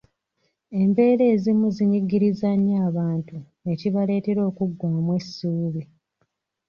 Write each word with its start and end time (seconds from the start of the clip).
Embeera 0.81 1.23
ezimu 1.33 1.67
zinyigiriza 1.75 2.49
nnyo 2.57 2.77
abantu 2.89 3.37
ekibaleetera 3.71 4.41
okuggwaamu 4.49 5.11
essuubi. 5.19 5.83